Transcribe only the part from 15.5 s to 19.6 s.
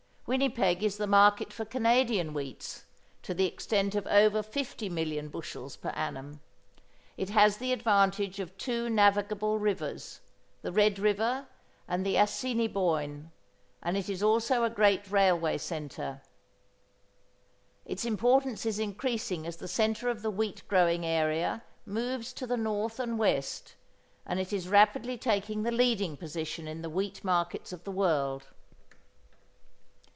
centre. Its importance is increasing as